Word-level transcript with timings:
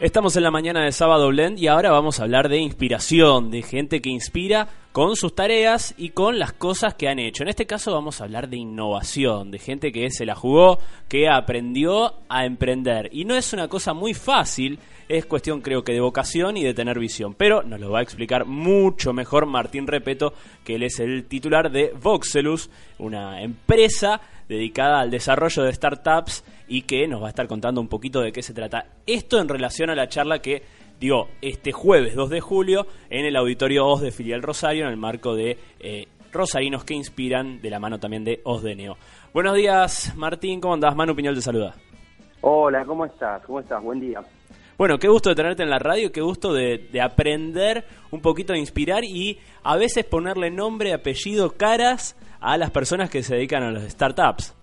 Estamos 0.00 0.36
en 0.36 0.44
la 0.44 0.52
mañana 0.52 0.84
de 0.84 0.92
sábado 0.92 1.26
Blend 1.26 1.58
y 1.58 1.66
ahora 1.66 1.90
vamos 1.90 2.20
a 2.20 2.22
hablar 2.22 2.48
de 2.48 2.58
inspiración, 2.58 3.50
de 3.50 3.62
gente 3.62 4.00
que 4.00 4.10
inspira 4.10 4.68
con 4.98 5.14
sus 5.14 5.32
tareas 5.32 5.94
y 5.96 6.08
con 6.08 6.40
las 6.40 6.54
cosas 6.54 6.94
que 6.94 7.06
han 7.08 7.20
hecho. 7.20 7.44
En 7.44 7.50
este 7.50 7.66
caso 7.66 7.92
vamos 7.92 8.20
a 8.20 8.24
hablar 8.24 8.48
de 8.48 8.56
innovación, 8.56 9.52
de 9.52 9.60
gente 9.60 9.92
que 9.92 10.10
se 10.10 10.26
la 10.26 10.34
jugó, 10.34 10.80
que 11.08 11.28
aprendió 11.28 12.14
a 12.28 12.44
emprender. 12.44 13.08
Y 13.12 13.24
no 13.24 13.36
es 13.36 13.52
una 13.52 13.68
cosa 13.68 13.94
muy 13.94 14.12
fácil, 14.12 14.80
es 15.08 15.24
cuestión 15.24 15.60
creo 15.60 15.84
que 15.84 15.92
de 15.92 16.00
vocación 16.00 16.56
y 16.56 16.64
de 16.64 16.74
tener 16.74 16.98
visión. 16.98 17.34
Pero 17.34 17.62
nos 17.62 17.78
lo 17.78 17.92
va 17.92 18.00
a 18.00 18.02
explicar 18.02 18.44
mucho 18.44 19.12
mejor 19.12 19.46
Martín 19.46 19.86
Repeto, 19.86 20.34
que 20.64 20.74
él 20.74 20.82
es 20.82 20.98
el 20.98 21.26
titular 21.26 21.70
de 21.70 21.92
Voxelus, 22.02 22.68
una 22.98 23.40
empresa 23.40 24.20
dedicada 24.48 24.98
al 24.98 25.12
desarrollo 25.12 25.62
de 25.62 25.74
startups 25.74 26.42
y 26.66 26.82
que 26.82 27.06
nos 27.06 27.22
va 27.22 27.26
a 27.26 27.30
estar 27.30 27.46
contando 27.46 27.80
un 27.80 27.86
poquito 27.86 28.20
de 28.20 28.32
qué 28.32 28.42
se 28.42 28.52
trata. 28.52 28.86
Esto 29.06 29.38
en 29.38 29.48
relación 29.48 29.90
a 29.90 29.94
la 29.94 30.08
charla 30.08 30.40
que 30.40 30.64
dio 30.98 31.28
este 31.40 31.72
jueves 31.72 32.14
2 32.14 32.30
de 32.30 32.40
julio 32.40 32.86
en 33.10 33.24
el 33.24 33.36
auditorio 33.36 33.86
OS 33.86 34.00
de 34.00 34.10
Filial 34.10 34.42
Rosario 34.42 34.84
en 34.84 34.90
el 34.90 34.96
marco 34.96 35.34
de 35.34 35.56
eh, 35.80 36.06
Rosarinos 36.32 36.84
que 36.84 36.94
inspiran 36.94 37.60
de 37.60 37.70
la 37.70 37.78
mano 37.78 37.98
también 37.98 38.24
de 38.24 38.40
OS 38.44 38.62
de 38.62 38.74
Neo. 38.74 38.96
Buenos 39.32 39.54
días 39.54 40.14
Martín, 40.16 40.60
¿cómo 40.60 40.74
andás? 40.74 40.94
Manu 40.94 41.14
Piñol 41.14 41.34
te 41.34 41.40
saluda. 41.40 41.74
Hola, 42.40 42.84
¿cómo 42.84 43.04
estás? 43.04 43.42
¿Cómo 43.44 43.60
estás? 43.60 43.82
Buen 43.82 44.00
día. 44.00 44.20
Bueno, 44.76 44.98
qué 44.98 45.08
gusto 45.08 45.30
de 45.30 45.34
tenerte 45.34 45.64
en 45.64 45.70
la 45.70 45.80
radio, 45.80 46.12
qué 46.12 46.20
gusto 46.20 46.52
de, 46.52 46.88
de, 46.92 47.00
aprender 47.00 47.84
un 48.12 48.20
poquito 48.20 48.52
de 48.52 48.60
inspirar 48.60 49.02
y 49.02 49.40
a 49.64 49.76
veces 49.76 50.04
ponerle 50.04 50.52
nombre, 50.52 50.94
apellido, 50.94 51.50
caras 51.56 52.16
a 52.38 52.56
las 52.56 52.70
personas 52.70 53.10
que 53.10 53.24
se 53.24 53.34
dedican 53.34 53.64
a 53.64 53.72
las 53.72 53.90
startups. 53.90 54.54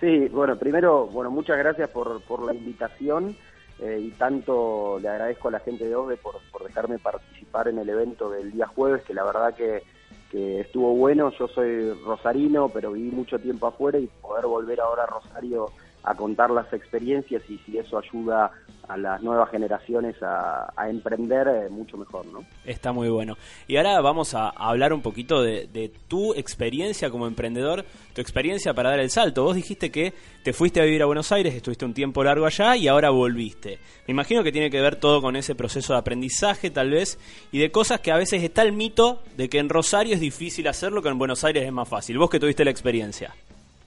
Sí, 0.00 0.28
bueno, 0.28 0.56
primero, 0.56 1.06
bueno, 1.08 1.30
muchas 1.30 1.58
gracias 1.58 1.90
por, 1.90 2.22
por 2.22 2.46
la 2.46 2.54
invitación 2.54 3.36
eh, 3.78 4.00
y 4.00 4.10
tanto 4.12 4.98
le 5.00 5.08
agradezco 5.08 5.48
a 5.48 5.52
la 5.52 5.60
gente 5.60 5.86
de 5.86 5.94
OVE 5.94 6.16
por, 6.16 6.36
por 6.50 6.64
dejarme 6.64 6.98
participar 6.98 7.68
en 7.68 7.78
el 7.78 7.88
evento 7.88 8.30
del 8.30 8.52
día 8.52 8.66
jueves, 8.66 9.02
que 9.02 9.14
la 9.14 9.24
verdad 9.24 9.54
que, 9.54 9.82
que 10.30 10.60
estuvo 10.60 10.94
bueno. 10.94 11.30
Yo 11.38 11.46
soy 11.48 11.92
rosarino, 12.04 12.68
pero 12.70 12.92
viví 12.92 13.10
mucho 13.10 13.38
tiempo 13.38 13.66
afuera 13.66 13.98
y 13.98 14.06
poder 14.06 14.46
volver 14.46 14.80
ahora 14.80 15.04
a 15.04 15.06
Rosario 15.06 15.70
a 16.06 16.14
contar 16.14 16.50
las 16.50 16.72
experiencias 16.72 17.42
y 17.50 17.58
si 17.58 17.78
eso 17.78 17.98
ayuda 17.98 18.52
a 18.88 18.96
las 18.96 19.20
nuevas 19.22 19.50
generaciones 19.50 20.14
a, 20.22 20.72
a 20.76 20.88
emprender, 20.88 21.48
eh, 21.48 21.68
mucho 21.68 21.96
mejor, 21.96 22.24
¿no? 22.26 22.44
Está 22.64 22.92
muy 22.92 23.08
bueno. 23.08 23.36
Y 23.66 23.76
ahora 23.76 24.00
vamos 24.00 24.32
a, 24.34 24.50
hablar 24.50 24.92
un 24.92 25.02
poquito 25.02 25.42
de, 25.42 25.66
de, 25.66 25.90
tu 26.06 26.32
experiencia 26.34 27.10
como 27.10 27.26
emprendedor, 27.26 27.84
tu 28.14 28.20
experiencia 28.20 28.72
para 28.72 28.90
dar 28.90 29.00
el 29.00 29.10
salto. 29.10 29.42
Vos 29.42 29.56
dijiste 29.56 29.90
que 29.90 30.14
te 30.44 30.52
fuiste 30.52 30.80
a 30.80 30.84
vivir 30.84 31.02
a 31.02 31.06
Buenos 31.06 31.32
Aires, 31.32 31.52
estuviste 31.56 31.84
un 31.84 31.94
tiempo 31.94 32.22
largo 32.22 32.46
allá 32.46 32.76
y 32.76 32.86
ahora 32.86 33.10
volviste. 33.10 33.80
Me 34.06 34.12
imagino 34.12 34.44
que 34.44 34.52
tiene 34.52 34.70
que 34.70 34.80
ver 34.80 34.94
todo 34.94 35.20
con 35.20 35.34
ese 35.34 35.56
proceso 35.56 35.92
de 35.94 35.98
aprendizaje, 35.98 36.70
tal 36.70 36.90
vez, 36.90 37.18
y 37.50 37.58
de 37.58 37.72
cosas 37.72 37.98
que 37.98 38.12
a 38.12 38.16
veces 38.16 38.44
está 38.44 38.62
el 38.62 38.72
mito 38.72 39.22
de 39.36 39.48
que 39.48 39.58
en 39.58 39.68
Rosario 39.68 40.14
es 40.14 40.20
difícil 40.20 40.68
hacerlo, 40.68 41.02
que 41.02 41.08
en 41.08 41.18
Buenos 41.18 41.42
Aires 41.42 41.64
es 41.64 41.72
más 41.72 41.88
fácil. 41.88 42.18
Vos 42.18 42.30
que 42.30 42.38
tuviste 42.38 42.64
la 42.64 42.70
experiencia. 42.70 43.34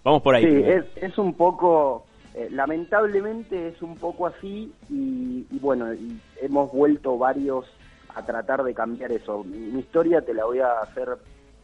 Vamos 0.04 0.22
por 0.22 0.36
ahí. 0.36 0.44
Sí, 0.44 0.64
es, 0.66 0.86
es 1.02 1.18
un 1.18 1.34
poco 1.34 2.06
eh, 2.36 2.48
lamentablemente 2.52 3.70
es 3.70 3.82
un 3.82 3.96
poco 3.98 4.28
así 4.28 4.74
y, 4.90 5.48
y 5.50 5.60
bueno, 5.60 5.94
y 5.94 6.20
hemos 6.42 6.72
vuelto 6.72 7.18
varios 7.18 7.66
a 8.16 8.24
tratar 8.24 8.64
de 8.64 8.74
cambiar 8.74 9.12
eso. 9.12 9.44
Mi, 9.44 9.58
mi, 9.58 9.80
historia 9.80 10.22
te 10.22 10.34
la 10.34 10.46
voy 10.46 10.60
a 10.60 10.80
hacer 10.82 11.18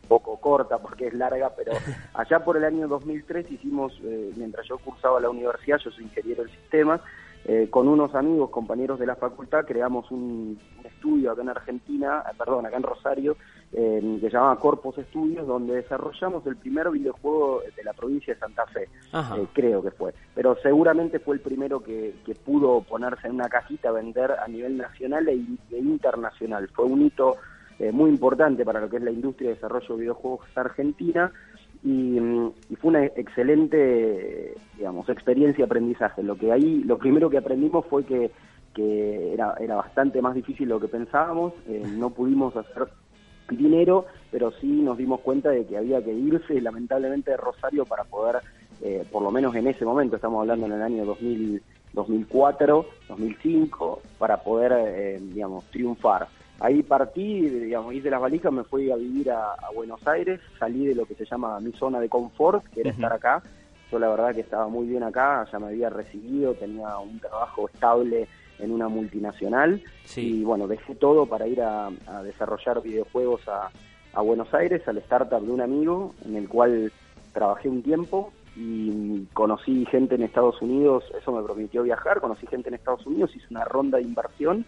poco 0.07 0.39
corta 0.39 0.77
porque 0.77 1.07
es 1.07 1.13
larga, 1.13 1.52
pero 1.55 1.73
allá 2.13 2.44
por 2.44 2.57
el 2.57 2.63
año 2.63 2.88
2003 2.88 3.52
hicimos, 3.52 3.99
eh, 4.03 4.31
mientras 4.35 4.67
yo 4.67 4.77
cursaba 4.77 5.19
la 5.19 5.30
universidad, 5.30 5.77
yo 5.80 5.91
soy 5.91 6.05
ingeniero 6.05 6.44
del 6.44 6.52
sistema, 6.52 7.02
eh, 7.45 7.67
con 7.69 7.88
unos 7.88 8.15
amigos, 8.15 8.49
compañeros 8.49 8.99
de 8.99 9.05
la 9.05 9.15
facultad, 9.15 9.65
creamos 9.65 10.09
un, 10.11 10.57
un 10.79 10.85
estudio 10.85 11.31
acá 11.31 11.43
en 11.43 11.49
Argentina, 11.49 12.23
eh, 12.28 12.35
perdón, 12.38 12.66
acá 12.66 12.78
en 12.78 12.83
Rosario, 12.83 13.38
eh, 13.72 14.17
que 14.22 14.28
se 14.28 14.33
llamaba 14.33 14.57
Corpus 14.57 14.95
Studios, 15.09 15.45
donde 15.45 15.75
desarrollamos 15.75 16.45
el 16.47 16.55
primer 16.55 16.89
videojuego 16.89 17.61
de 17.75 17.84
la 17.84 17.94
provincia 17.94 18.34
de 18.34 18.39
Santa 18.39 18.66
Fe, 18.67 18.84
eh, 18.84 19.47
creo 19.53 19.84
que 19.84 19.91
fue. 19.91 20.13
Pero 20.34 20.55
seguramente 20.63 21.19
fue 21.19 21.35
el 21.35 21.41
primero 21.41 21.84
que, 21.84 22.16
que, 22.25 22.35
pudo 22.35 22.81
ponerse 22.81 23.28
en 23.28 23.34
una 23.34 23.50
cajita 23.50 23.89
a 23.89 23.91
vender 23.91 24.31
a 24.31 24.47
nivel 24.47 24.78
nacional 24.78 25.28
e, 25.28 25.34
e 25.34 25.78
internacional. 25.78 26.69
Fue 26.73 26.85
un 26.85 27.01
hito 27.01 27.35
eh, 27.78 27.91
muy 27.91 28.09
importante 28.09 28.63
para 28.63 28.79
lo 28.79 28.89
que 28.89 28.97
es 28.97 29.03
la 29.03 29.11
industria 29.11 29.50
de 29.50 29.55
desarrollo 29.55 29.95
de 29.95 30.01
videojuegos 30.01 30.47
argentina 30.55 31.31
y, 31.85 32.18
y, 32.18 32.75
fue 32.78 32.90
una 32.90 33.06
excelente, 33.06 34.56
digamos, 34.75 35.07
experiencia 35.07 35.63
de 35.63 35.69
aprendizaje. 35.69 36.23
Lo 36.23 36.35
que 36.35 36.51
ahí, 36.51 36.84
lo 36.84 36.97
primero 36.97 37.29
que 37.29 37.38
aprendimos 37.38 37.85
fue 37.85 38.03
que, 38.03 38.31
que 38.73 39.34
era, 39.34 39.56
era 39.59 39.75
bastante 39.75 40.19
más 40.22 40.34
difícil 40.34 40.68
de 40.68 40.73
lo 40.73 40.79
que 40.79 40.88
pensábamos, 40.88 41.53
eh, 41.68 41.84
no 41.96 42.09
pudimos 42.09 42.56
hacer 42.57 42.88
dinero, 43.51 44.06
pero 44.31 44.51
sí 44.59 44.68
nos 44.68 44.97
dimos 44.97 45.22
cuenta 45.22 45.50
de 45.50 45.66
que 45.68 45.78
había 45.78 46.03
que 46.03 46.12
irse 46.12 46.59
lamentablemente 46.59 47.31
de 47.31 47.38
Rosario 47.38 47.85
para 47.85 48.03
poder, 48.03 48.38
eh, 48.81 49.06
por 49.12 49.22
lo 49.22 49.29
menos 49.29 49.56
en 49.56 49.67
ese 49.67 49.85
momento, 49.85 50.16
estamos 50.16 50.41
hablando 50.41 50.66
en 50.66 50.72
el 50.73 50.81
año 50.81 51.06
2000, 51.06 51.62
2004, 51.94 52.85
2005, 53.09 54.02
para 54.17 54.38
poder, 54.38 54.73
eh, 54.75 55.19
digamos, 55.22 55.63
triunfar. 55.66 56.28
Ahí 56.59 56.83
partí, 56.83 57.49
digamos, 57.49 57.93
hice 57.93 58.09
las 58.09 58.21
valijas, 58.21 58.51
me 58.51 58.63
fui 58.63 58.89
a 58.89 58.95
vivir 58.95 59.29
a, 59.31 59.53
a, 59.53 59.71
Buenos 59.73 60.05
Aires, 60.07 60.39
salí 60.57 60.85
de 60.85 60.95
lo 60.95 61.05
que 61.05 61.16
se 61.16 61.25
llama 61.25 61.59
mi 61.59 61.71
zona 61.73 61.99
de 61.99 62.07
confort, 62.07 62.63
que 62.67 62.81
era 62.81 62.89
uh 62.89 62.93
-huh. 62.93 62.95
estar 62.95 63.13
acá. 63.13 63.43
Yo 63.91 63.99
la 63.99 64.09
verdad 64.09 64.33
que 64.33 64.41
estaba 64.41 64.67
muy 64.67 64.88
bien 64.88 65.03
acá, 65.03 65.45
ya 65.51 65.59
me 65.59 65.67
había 65.67 65.89
recibido, 65.89 66.53
tenía 66.53 66.97
un 66.97 67.19
trabajo 67.19 67.69
estable 67.71 68.27
en 68.59 68.71
una 68.71 68.88
multinacional 68.88 69.81
sí. 70.05 70.39
y 70.39 70.43
bueno, 70.43 70.67
dejé 70.67 70.95
todo 70.95 71.25
para 71.25 71.47
ir 71.47 71.61
a, 71.61 71.89
a 72.07 72.23
desarrollar 72.23 72.81
videojuegos 72.81 73.47
a, 73.47 73.69
a, 74.13 74.22
Buenos 74.22 74.53
Aires, 74.53 74.87
al 74.87 74.97
startup 74.99 75.41
de 75.41 75.51
un 75.51 75.61
amigo 75.61 76.16
en 76.25 76.35
el 76.35 76.47
cual 76.47 76.91
trabajé 77.33 77.69
un 77.69 77.83
tiempo 77.83 78.31
y 78.55 79.25
conocí 79.33 79.85
gente 79.87 80.16
en 80.16 80.23
Estados 80.23 80.61
Unidos, 80.61 81.03
eso 81.19 81.33
me 81.33 81.45
permitió 81.45 81.83
viajar, 81.83 82.22
conocí 82.22 82.47
gente 82.47 82.69
en 82.69 82.75
Estados 82.75 83.05
Unidos, 83.05 83.35
hice 83.35 83.47
una 83.51 83.66
ronda 83.66 83.97
de 83.97 84.05
inversión 84.05 84.66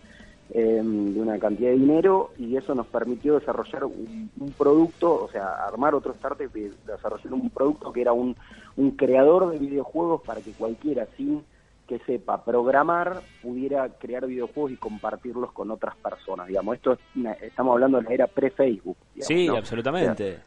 eh, 0.54 0.82
de 0.84 1.20
una 1.20 1.38
cantidad 1.40 1.70
de 1.70 1.78
dinero 1.78 2.32
y 2.38 2.56
eso 2.56 2.74
nos 2.74 2.88
permitió 2.88 3.38
desarrollar 3.38 3.86
un, 3.86 4.30
un, 4.40 4.52
producto, 4.52 5.26
o 5.26 5.30
sea, 5.30 5.66
armar 5.66 5.94
otro 5.94 6.14
startup 6.14 6.50
y 6.56 6.72
desarrollar 6.86 7.34
un 7.34 7.50
producto 7.50 7.92
que 7.92 8.02
era 8.02 8.14
un, 8.14 8.36
un 8.78 8.92
creador 8.92 9.52
de 9.52 9.60
videojuegos 9.60 10.22
para 10.22 10.42
que 10.42 10.52
cualquiera 10.52 11.08
sin 11.18 11.44
que 11.88 12.00
sepa 12.00 12.44
programar 12.44 13.22
pudiera 13.42 13.88
crear 13.90 14.28
videojuegos 14.28 14.72
y 14.72 14.78
compartirlos 14.78 15.52
con 15.54 15.72
otras 15.72 15.96
personas. 15.96 16.48
Digamos, 16.48 16.76
esto 16.76 16.94
es 16.94 17.00
una, 17.16 17.32
estamos 17.34 17.74
hablando 17.74 17.98
de 17.98 18.04
la 18.04 18.14
era 18.14 18.28
pre-Facebook. 18.28 18.98
Sí, 19.20 19.48
¿no? 19.48 19.56
absolutamente. 19.56 20.12
O 20.12 20.16
sea, 20.28 20.44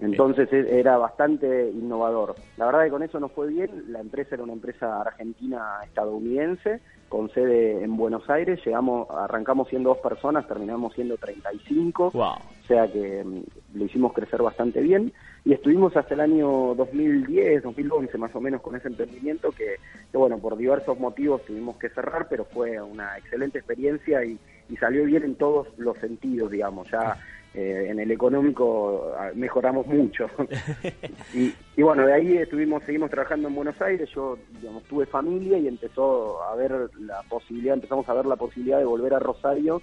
entonces 0.00 0.52
era 0.52 0.98
bastante 0.98 1.70
innovador. 1.70 2.34
La 2.56 2.66
verdad 2.66 2.84
que 2.84 2.90
con 2.90 3.02
eso 3.02 3.20
no 3.20 3.28
fue 3.28 3.48
bien. 3.48 3.84
La 3.88 4.00
empresa 4.00 4.34
era 4.34 4.42
una 4.44 4.52
empresa 4.52 5.00
argentina 5.00 5.78
estadounidense 5.84 6.80
con 7.08 7.30
sede 7.30 7.84
en 7.84 7.96
Buenos 7.96 8.28
Aires. 8.28 8.60
Llegamos, 8.64 9.08
arrancamos 9.10 9.68
siendo 9.68 9.90
dos 9.90 9.98
personas, 9.98 10.48
terminamos 10.48 10.94
siendo 10.94 11.16
35. 11.16 12.10
Wow. 12.10 12.24
O 12.24 12.66
sea 12.66 12.90
que 12.90 13.22
um, 13.22 13.44
lo 13.74 13.84
hicimos 13.84 14.12
crecer 14.12 14.42
bastante 14.42 14.80
bien. 14.80 15.12
Y 15.44 15.52
estuvimos 15.52 15.96
hasta 15.96 16.14
el 16.14 16.20
año 16.20 16.74
2010, 16.74 17.62
2011 17.62 18.18
más 18.18 18.34
o 18.34 18.40
menos 18.40 18.62
con 18.62 18.74
ese 18.74 18.88
emprendimiento 18.88 19.52
que, 19.52 19.76
que 20.10 20.18
bueno, 20.18 20.38
por 20.38 20.56
diversos 20.56 20.98
motivos 20.98 21.44
tuvimos 21.44 21.76
que 21.76 21.90
cerrar, 21.90 22.26
pero 22.28 22.46
fue 22.46 22.80
una 22.80 23.16
excelente 23.18 23.58
experiencia 23.58 24.24
y, 24.24 24.38
y 24.68 24.76
salió 24.76 25.04
bien 25.04 25.22
en 25.22 25.36
todos 25.36 25.68
los 25.76 25.96
sentidos, 25.98 26.50
digamos. 26.50 26.90
Ya 26.90 27.16
eh, 27.54 27.86
en 27.88 28.00
el 28.00 28.10
económico 28.10 29.12
ah, 29.16 29.30
mejoramos 29.34 29.86
mucho. 29.86 30.26
y, 31.34 31.52
y, 31.76 31.82
bueno, 31.82 32.04
de 32.04 32.12
ahí 32.12 32.36
estuvimos, 32.36 32.82
seguimos 32.82 33.10
trabajando 33.10 33.46
en 33.46 33.54
Buenos 33.54 33.80
Aires, 33.80 34.10
yo 34.12 34.36
digamos, 34.60 34.82
tuve 34.84 35.06
familia 35.06 35.56
y 35.58 35.68
empezó 35.68 36.42
a 36.42 36.56
ver 36.56 36.90
la 36.98 37.22
posibilidad, 37.28 37.74
empezamos 37.74 38.08
a 38.08 38.14
ver 38.14 38.26
la 38.26 38.34
posibilidad 38.34 38.78
de 38.78 38.84
volver 38.84 39.14
a 39.14 39.20
Rosario, 39.20 39.80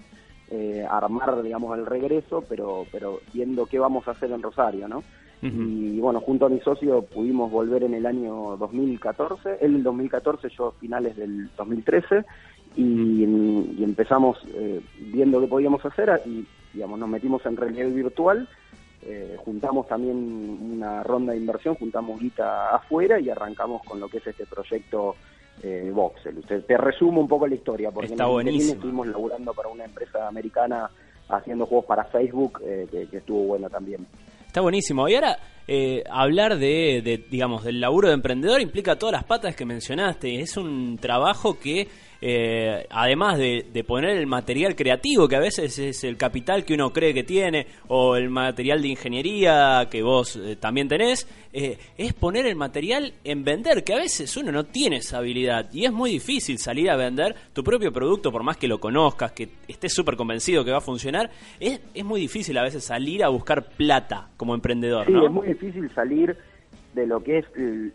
eh, 0.49 0.85
armar, 0.89 1.41
digamos, 1.41 1.77
el 1.77 1.85
regreso, 1.85 2.43
pero, 2.49 2.85
pero 2.91 3.21
viendo 3.33 3.65
qué 3.65 3.79
vamos 3.79 4.05
a 4.07 4.11
hacer 4.11 4.31
en 4.31 4.41
Rosario, 4.41 4.89
¿no? 4.89 4.97
Uh 5.41 5.45
-huh. 5.45 5.95
Y 5.95 5.99
bueno, 6.01 6.19
junto 6.19 6.47
a 6.47 6.49
mi 6.49 6.59
socio 6.59 7.03
pudimos 7.03 7.49
volver 7.49 7.83
en 7.83 7.93
el 7.93 8.05
año 8.05 8.57
2014, 8.57 9.59
él 9.61 9.71
en 9.71 9.75
el 9.77 9.83
2014, 9.83 10.49
yo 10.49 10.73
finales 10.79 11.15
del 11.15 11.49
2013, 11.55 12.25
y, 12.75 13.23
y 13.77 13.83
empezamos 13.83 14.37
eh, 14.53 14.81
viendo 15.13 15.39
qué 15.39 15.47
podíamos 15.47 15.85
hacer 15.85 16.21
y 16.25 16.45
digamos, 16.73 16.99
nos 16.99 17.09
metimos 17.09 17.45
en 17.45 17.57
realidad 17.57 17.89
virtual, 17.89 18.47
eh, 19.03 19.35
juntamos 19.39 19.87
también 19.87 20.15
una 20.17 21.03
ronda 21.03 21.33
de 21.33 21.39
inversión, 21.39 21.75
juntamos 21.75 22.19
guita 22.19 22.75
afuera 22.75 23.19
y 23.19 23.29
arrancamos 23.29 23.81
con 23.83 23.99
lo 23.99 24.07
que 24.07 24.17
es 24.17 24.27
este 24.27 24.45
proyecto 24.45 25.15
eh, 25.63 25.91
Voxel. 25.93 26.37
Usted, 26.39 26.63
te 26.65 26.77
resumo 26.77 27.21
un 27.21 27.27
poco 27.27 27.47
la 27.47 27.55
historia, 27.55 27.91
porque 27.91 28.11
Está 28.11 28.25
en 28.25 28.29
buenísimo. 28.31 28.73
estuvimos 28.73 29.07
laburando 29.07 29.53
para 29.53 29.69
una 29.69 29.85
empresa 29.85 30.27
americana 30.27 30.89
haciendo 31.29 31.65
juegos 31.65 31.85
para 31.85 32.03
Facebook, 32.05 32.59
eh, 32.63 32.87
que, 32.91 33.07
que, 33.07 33.17
estuvo 33.17 33.43
bueno 33.43 33.69
también. 33.69 34.05
Está 34.45 34.61
buenísimo. 34.61 35.07
Y 35.07 35.15
ahora, 35.15 35.37
eh, 35.67 36.03
hablar 36.09 36.57
de, 36.57 37.01
de, 37.01 37.25
digamos, 37.29 37.63
del 37.63 37.79
laburo 37.79 38.09
de 38.09 38.15
emprendedor 38.15 38.59
implica 38.59 38.97
todas 38.97 39.13
las 39.13 39.23
patas 39.23 39.55
que 39.55 39.65
mencionaste. 39.65 40.41
Es 40.41 40.57
un 40.57 40.97
trabajo 40.97 41.57
que 41.57 41.87
eh, 42.21 42.85
además 42.91 43.39
de, 43.39 43.83
poner 43.87 44.17
el 44.17 44.27
material 44.27 44.75
creativo, 44.75 45.27
que 45.27 45.35
a 45.35 45.39
veces 45.39 45.77
es 45.79 46.03
el 46.03 46.17
capital 46.17 46.63
que 46.63 46.75
uno 46.75 46.93
cree 46.93 47.15
que 47.15 47.23
tiene, 47.23 47.65
o 47.87 48.15
el 48.15 48.29
material 48.29 48.81
de 48.81 48.89
ingeniería 48.89 49.87
que 49.89 50.03
vos 50.03 50.35
eh, 50.35 50.55
también 50.55 50.87
tenés, 50.87 51.27
eh, 51.51 51.77
es 51.97 52.13
poner 52.13 52.45
el 52.45 52.55
material 52.55 53.13
en 53.23 53.43
vender, 53.43 53.83
que 53.83 53.93
a 53.93 53.97
veces 53.97 54.37
uno 54.37 54.51
no 54.51 54.65
tiene 54.65 54.97
esa 54.97 55.17
habilidad 55.17 55.69
y 55.73 55.85
es 55.85 55.91
muy 55.91 56.11
difícil 56.11 56.59
salir 56.59 56.91
a 56.91 56.95
vender 56.95 57.35
tu 57.53 57.63
propio 57.63 57.91
producto, 57.91 58.31
por 58.31 58.43
más 58.43 58.57
que 58.57 58.67
lo 58.67 58.79
conozcas, 58.79 59.31
que 59.31 59.49
estés 59.67 59.91
súper 59.91 60.15
convencido 60.15 60.63
que 60.63 60.71
va 60.71 60.77
a 60.77 60.81
funcionar, 60.81 61.31
es, 61.59 61.81
es 61.93 62.05
muy 62.05 62.21
difícil 62.21 62.57
a 62.57 62.63
veces 62.63 62.83
salir 62.83 63.23
a 63.23 63.29
buscar 63.29 63.71
plata 63.71 64.29
como 64.37 64.53
emprendedor. 64.53 65.07
Sí, 65.07 65.13
es 65.25 65.31
muy 65.31 65.47
difícil 65.47 65.89
salir 65.95 66.37
de 66.93 67.07
lo 67.07 67.23
que 67.23 67.39
es 67.39 67.45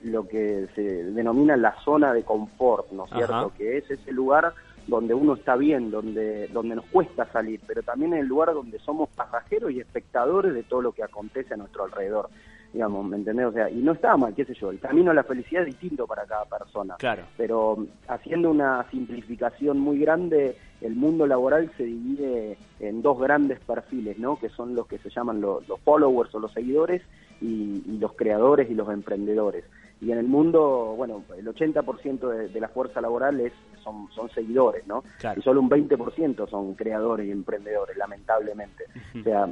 lo 0.05 0.27
que 0.27 0.69
se 0.75 0.83
denomina 0.83 1.57
la 1.57 1.75
zona 1.83 2.13
de 2.13 2.23
confort, 2.23 2.91
¿no 2.93 3.05
es 3.05 3.11
cierto? 3.11 3.53
Que 3.57 3.79
es 3.79 3.91
ese 3.91 4.13
lugar 4.13 4.55
donde 4.87 5.15
uno 5.15 5.35
está 5.35 5.57
bien, 5.57 5.91
donde, 5.91 6.49
donde 6.49 6.77
nos 6.77 6.87
cuesta 6.87 7.27
salir, 7.33 7.61
pero 7.67 7.83
también 7.83 8.15
es 8.15 8.21
el 8.21 8.27
lugar 8.27 8.55
donde 8.55 8.79
somos 8.79 9.09
pasajeros 9.11 9.73
y 9.73 9.81
espectadores 9.81 10.55
de 10.55 10.63
todo 10.63 10.81
lo 10.81 10.93
que 10.93 11.03
acontece 11.03 11.55
a 11.55 11.57
nuestro 11.57 11.85
alrededor 11.85 12.31
digamos, 12.77 13.07
¿me 13.07 13.17
entendés? 13.17 13.47
O 13.47 13.53
sea, 13.53 13.71
y 13.71 13.77
no 13.77 13.93
está 13.93 14.17
mal, 14.19 14.35
qué 14.35 14.45
sé 14.45 14.53
yo, 14.53 14.71
el 14.71 14.79
camino 14.79 15.11
a 15.11 15.15
la 15.15 15.25
felicidad 15.25 15.63
es 15.63 15.69
distinto 15.69 16.07
para 16.07 16.27
cada 16.27 16.45
persona. 16.45 16.97
Claro. 16.99 17.23
Pero 17.37 17.87
haciendo 18.07 18.51
una 18.51 18.89
simplificación 18.91 19.79
muy 19.79 19.99
grande, 19.99 20.59
el 20.83 20.95
mundo 20.95 21.27
laboral 21.27 21.71
se 21.79 21.85
divide 21.85 22.59
en 22.81 23.01
dos 23.01 23.19
grandes 23.19 23.61
perfiles, 23.61 24.19
¿no? 24.19 24.39
Que 24.39 24.51
son 24.51 24.75
los 24.75 24.87
que 24.87 24.99
se 24.99 25.09
llaman 25.09 25.41
los, 25.41 25.65
followers 25.85 26.35
o 26.35 26.39
los 26.39 26.53
seguidores 26.53 27.03
y, 27.41 27.99
los 27.99 28.13
creadores 28.13 28.71
y 28.71 28.75
los 28.75 28.89
emprendedores. 28.91 29.65
Y 30.01 30.13
en 30.13 30.19
el 30.19 30.27
mundo, 30.27 30.95
bueno, 30.97 31.25
el 31.39 31.47
80% 31.47 32.29
de, 32.29 32.49
de 32.49 32.61
la 32.61 32.69
fuerza 32.69 33.01
laboral 33.01 33.41
es, 33.41 33.53
son, 33.83 34.09
son 34.15 34.29
seguidores, 34.31 34.87
¿no? 34.87 35.05
Y 35.37 35.41
solo 35.43 35.61
un 35.61 35.71
20% 35.71 36.49
son 36.51 36.75
creadores 36.75 37.27
y 37.27 37.31
emprendedores, 37.31 37.97
lamentablemente. 37.97 38.85
O 39.19 39.23
sea, 39.23 39.49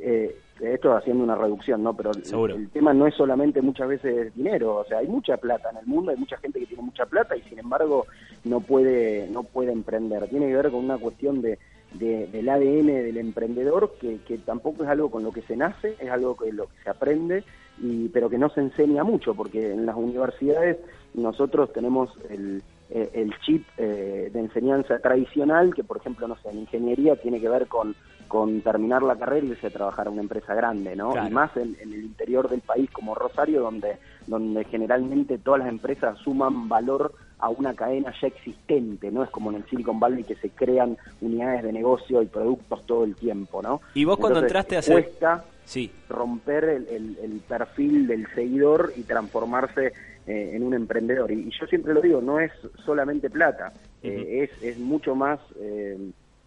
eh, 0.00 0.36
esto 0.60 0.96
haciendo 0.96 1.24
una 1.24 1.36
reducción, 1.36 1.82
¿no? 1.82 1.94
Pero 1.94 2.10
el, 2.12 2.68
tema 2.70 2.92
no 2.94 3.06
es 3.06 3.14
solamente 3.14 3.62
muchas 3.62 3.88
veces 3.88 4.34
dinero, 4.34 4.76
o 4.76 4.84
sea, 4.84 4.98
hay 4.98 5.06
mucha 5.06 5.36
plata 5.36 5.70
en 5.70 5.78
el 5.78 5.86
mundo, 5.86 6.10
hay 6.10 6.16
mucha 6.16 6.36
gente 6.38 6.58
que 6.60 6.66
tiene 6.66 6.82
mucha 6.82 7.06
plata 7.06 7.36
y 7.36 7.42
sin 7.42 7.58
embargo 7.58 8.06
no 8.44 8.60
puede 8.60 9.28
no 9.30 9.42
puede 9.42 9.72
emprender. 9.72 10.28
Tiene 10.28 10.48
que 10.48 10.56
ver 10.56 10.70
con 10.70 10.84
una 10.84 10.98
cuestión 10.98 11.42
de, 11.42 11.58
del 11.98 12.48
ADN 12.48 12.86
del 12.86 13.16
emprendedor 13.18 13.94
que, 14.00 14.18
que 14.26 14.38
tampoco 14.38 14.84
es 14.84 14.90
algo 14.90 15.10
con 15.10 15.22
lo 15.22 15.32
que 15.32 15.42
se 15.42 15.56
nace, 15.56 15.96
es 15.98 16.10
algo 16.10 16.36
que 16.36 16.52
lo 16.52 16.66
que 16.66 16.82
se 16.84 16.90
aprende 16.90 17.44
y 17.78 18.08
pero 18.08 18.30
que 18.30 18.38
no 18.38 18.48
se 18.50 18.60
enseña 18.60 19.04
mucho 19.04 19.34
porque 19.34 19.72
en 19.72 19.86
las 19.86 19.96
universidades 19.96 20.78
nosotros 21.14 21.72
tenemos 21.72 22.10
el 22.30 22.62
eh, 22.88 23.10
el 23.14 23.36
chip 23.40 23.66
eh, 23.78 24.30
de 24.32 24.38
enseñanza 24.38 25.00
tradicional, 25.00 25.74
que 25.74 25.82
por 25.82 25.96
ejemplo, 25.96 26.28
no 26.28 26.36
sé, 26.36 26.50
en 26.50 26.60
ingeniería 26.60 27.16
tiene 27.16 27.40
que 27.40 27.48
ver 27.48 27.66
con, 27.66 27.96
con 28.28 28.60
terminar 28.60 29.02
la 29.02 29.16
carrera 29.16 29.44
y 29.44 29.50
irse 29.50 29.66
a 29.66 29.70
trabajar 29.70 30.06
a 30.06 30.10
una 30.10 30.22
empresa 30.22 30.54
grande, 30.54 30.94
¿no? 30.94 31.12
Y 31.26 31.30
más 31.30 31.56
en, 31.56 31.76
el 31.80 31.94
interior 31.94 32.48
del 32.48 32.60
país 32.60 32.88
como 32.92 33.16
Rosario, 33.16 33.60
donde, 33.60 33.98
donde 34.28 34.62
generalmente 34.66 35.36
todas 35.38 35.60
las 35.60 35.68
empresas 35.68 36.16
suman 36.20 36.68
valor 36.68 37.12
a 37.38 37.48
una 37.48 37.74
cadena 37.74 38.12
ya 38.20 38.28
existente, 38.28 39.10
no 39.10 39.22
es 39.22 39.30
como 39.30 39.50
en 39.50 39.56
el 39.56 39.64
Silicon 39.66 40.00
Valley 40.00 40.24
que 40.24 40.36
se 40.36 40.50
crean 40.50 40.96
unidades 41.20 41.62
de 41.62 41.72
negocio 41.72 42.22
y 42.22 42.26
productos 42.26 42.84
todo 42.86 43.04
el 43.04 43.14
tiempo, 43.14 43.62
¿no? 43.62 43.80
Y 43.94 44.04
vos 44.04 44.16
cuando 44.18 44.40
entraste 44.40 44.76
a 44.76 44.78
hacer... 44.78 44.94
Cuesta 45.04 45.44
sí. 45.64 45.90
romper 46.08 46.64
el, 46.64 47.18
el 47.22 47.40
perfil 47.46 48.06
del 48.06 48.26
seguidor 48.34 48.92
y 48.96 49.02
transformarse 49.02 49.92
eh, 50.28 50.56
en 50.56 50.64
un 50.64 50.74
emprendedor. 50.74 51.30
Y, 51.30 51.50
yo 51.56 51.66
siempre 51.68 51.94
lo 51.94 52.00
digo, 52.00 52.20
no 52.20 52.40
es 52.40 52.50
solamente 52.84 53.30
plata, 53.30 53.72
eh, 54.02 54.50
es, 54.50 54.60
es 54.60 54.76
mucho 54.76 55.14
más 55.14 55.38
eh, 55.60 55.96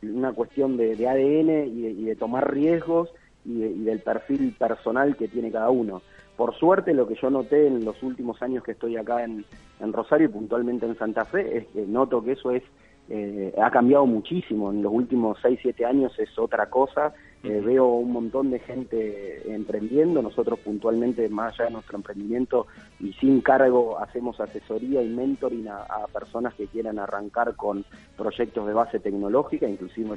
una 0.02 0.34
cuestión 0.34 0.76
de, 0.76 1.08
ADN 1.08 1.78
y 1.78 2.04
de, 2.04 2.16
tomar 2.18 2.54
riesgos 2.54 3.10
y, 3.46 3.84
del 3.86 4.00
perfil 4.00 4.54
personal 4.60 5.16
que 5.16 5.30
tiene 5.30 5.50
cada 5.50 5.70
uno. 5.70 6.02
Por 6.40 6.56
suerte, 6.56 6.94
lo 6.94 7.06
que 7.06 7.16
yo 7.16 7.30
noté 7.30 7.68
en 7.68 7.84
los 7.84 8.02
últimos 8.02 8.42
años 8.42 8.64
que 8.64 8.72
estoy 8.72 8.96
acá 8.96 9.26
en, 9.26 9.44
en 9.82 9.92
Rosario 9.92 10.30
y 10.30 10.32
puntualmente 10.32 10.86
en 10.86 10.98
Santa 10.98 11.26
Fe 11.26 11.58
es 11.58 11.68
que 11.68 11.82
noto 11.86 12.24
que 12.24 12.32
eso 12.32 12.52
es 12.52 12.64
eh, 13.10 13.54
ha 13.62 13.70
cambiado 13.70 14.06
muchísimo. 14.06 14.72
En 14.72 14.82
los 14.82 14.94
últimos 14.94 15.38
6, 15.42 15.60
7 15.62 15.86
años 15.86 16.18
es 16.18 16.30
otra 16.40 16.70
cosa. 16.70 17.14
Eh, 17.44 17.62
veo 17.66 17.88
un 17.88 18.14
montón 18.14 18.52
de 18.52 18.60
gente 18.60 19.54
emprendiendo. 19.54 20.22
Nosotros 20.22 20.60
puntualmente, 20.60 21.28
más 21.28 21.56
allá 21.56 21.66
de 21.66 21.72
nuestro 21.72 21.98
emprendimiento 21.98 22.68
y 23.02 23.12
sin 23.14 23.42
cargo, 23.42 24.00
hacemos 24.00 24.40
asesoría 24.40 25.02
y 25.02 25.10
mentoring 25.10 25.68
a, 25.68 26.06
personas 26.14 26.54
que 26.54 26.68
quieran 26.68 27.00
arrancar 27.00 27.58
con 27.58 27.84
proyectos 28.16 28.66
de 28.66 28.74
base 28.74 29.02
tecnológica. 29.02 29.68
Inclusive 29.68 30.16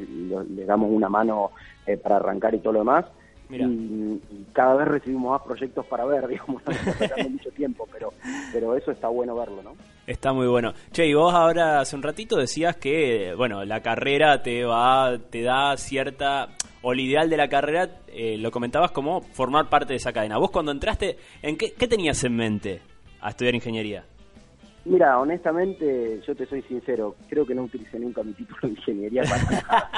le, 0.50 0.64
damos 0.66 0.88
una 0.92 1.08
mano 1.08 1.50
eh, 1.84 1.96
para 1.96 2.16
arrancar 2.16 2.54
y 2.54 2.60
todo 2.60 2.74
lo 2.74 2.78
demás. 2.80 3.06
Y, 3.50 4.20
cada 4.52 4.74
vez 4.76 4.88
recibimos 4.88 5.32
más 5.32 5.42
proyectos 5.42 5.84
para 5.86 6.04
ver, 6.04 6.26
digamos, 6.28 6.62
está 6.66 7.16
mucho 7.28 7.50
tiempo, 7.50 7.88
pero, 7.92 8.12
pero 8.52 8.76
eso 8.76 8.90
está 8.90 9.08
bueno 9.08 9.34
verlo, 9.34 9.62
¿no? 9.62 9.72
Está 10.06 10.32
muy 10.32 10.46
bueno. 10.46 10.72
Che, 10.90 11.06
y 11.06 11.14
vos 11.14 11.32
ahora 11.32 11.80
hace 11.80 11.96
un 11.96 12.02
ratito 12.02 12.36
decías 12.36 12.76
que, 12.76 13.34
bueno, 13.36 13.64
la 13.64 13.80
carrera 13.80 14.42
te 14.42 14.64
va, 14.64 15.18
te 15.30 15.42
da 15.42 15.76
cierta, 15.76 16.48
o 16.82 16.92
el 16.92 17.00
ideal 17.00 17.30
de 17.30 17.36
la 17.36 17.48
carrera, 17.48 17.88
eh, 18.08 18.36
lo 18.38 18.50
comentabas 18.50 18.90
como 18.90 19.20
formar 19.20 19.68
parte 19.68 19.92
de 19.92 19.96
esa 19.96 20.12
cadena. 20.12 20.38
Vos 20.38 20.50
cuando 20.50 20.72
entraste, 20.72 21.16
¿en 21.42 21.56
qué, 21.56 21.72
qué 21.72 21.86
tenías 21.86 22.22
en 22.24 22.36
mente 22.36 22.80
a 23.20 23.30
estudiar 23.30 23.54
ingeniería? 23.54 24.04
Mira, 24.84 25.18
honestamente, 25.20 26.20
yo 26.26 26.34
te 26.34 26.44
soy 26.46 26.60
sincero, 26.62 27.14
creo 27.28 27.46
que 27.46 27.54
no 27.54 27.62
utilicé 27.62 28.00
nunca 28.00 28.24
mi 28.24 28.32
título 28.32 28.58
de 28.62 28.68
ingeniería 28.70 29.22
para 29.22 29.42
nada. 29.50 29.90